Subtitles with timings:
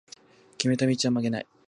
[0.57, 1.47] 決めた道は曲げない